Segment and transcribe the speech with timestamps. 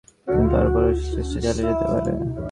[0.27, 2.11] কিন্তু তারপরও সে চেষ্টা চালিয়ে যেতে থাকে।